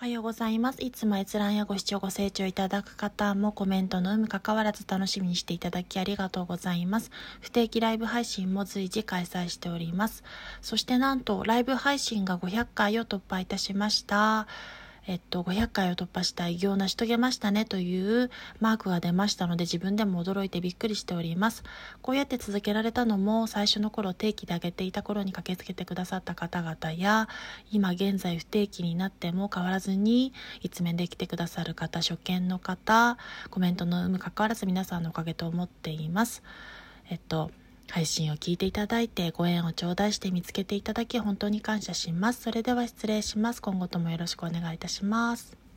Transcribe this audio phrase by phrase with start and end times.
[0.00, 0.84] おはようございます。
[0.84, 7.10] いつも閲覧やご視聴ご清聴いただく方もコメントの有無関わらず楽しみにしていただきありがとうございます。
[7.40, 10.22] 不定期ライブ配信も随時開催しております。
[10.62, 14.46] そしてなんとライブ配信が500回を突破いたしました。
[15.08, 18.30] えっと、500回を突破した偉業を成し遂げましたねという
[18.60, 21.64] マークが出ましたので自分でも驚いてびっくりしております。
[22.02, 27.26] こうやって続けられたのも最初の頃定期で上げていた頃に駆けつけてくださった方々や
[27.72, 33.16] 今現在不定期になっても変わらずに一面で来てくださる方、初見の方、
[33.48, 36.42] コメントの有無関わらず皆さんのおかげと思っています。
[37.08, 37.50] えっと、
[37.90, 42.42] 配信を聞いていただいてご縁を頂戴して見つけていただき本当に感謝します。
[42.42, 43.62] それでは失礼します。
[43.62, 45.67] 今後ともよろしくお願いいたします。